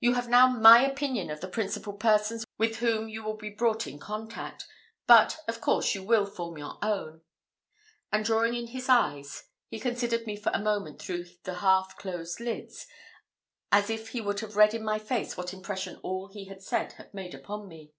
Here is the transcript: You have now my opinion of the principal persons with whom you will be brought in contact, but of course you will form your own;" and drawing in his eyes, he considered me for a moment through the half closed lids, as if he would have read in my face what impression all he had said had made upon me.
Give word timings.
You 0.00 0.12
have 0.16 0.28
now 0.28 0.48
my 0.48 0.82
opinion 0.82 1.30
of 1.30 1.40
the 1.40 1.48
principal 1.48 1.94
persons 1.94 2.44
with 2.58 2.76
whom 2.80 3.08
you 3.08 3.22
will 3.22 3.38
be 3.38 3.48
brought 3.48 3.86
in 3.86 3.98
contact, 3.98 4.66
but 5.06 5.38
of 5.48 5.62
course 5.62 5.94
you 5.94 6.02
will 6.02 6.26
form 6.26 6.58
your 6.58 6.76
own;" 6.82 7.22
and 8.12 8.22
drawing 8.22 8.52
in 8.52 8.66
his 8.66 8.90
eyes, 8.90 9.44
he 9.70 9.80
considered 9.80 10.26
me 10.26 10.36
for 10.36 10.52
a 10.52 10.60
moment 10.60 11.00
through 11.00 11.24
the 11.44 11.54
half 11.60 11.96
closed 11.96 12.38
lids, 12.38 12.86
as 13.72 13.88
if 13.88 14.08
he 14.10 14.20
would 14.20 14.40
have 14.40 14.56
read 14.56 14.74
in 14.74 14.84
my 14.84 14.98
face 14.98 15.38
what 15.38 15.54
impression 15.54 15.96
all 16.02 16.26
he 16.28 16.44
had 16.44 16.60
said 16.62 16.92
had 16.92 17.14
made 17.14 17.32
upon 17.34 17.66
me. 17.66 17.94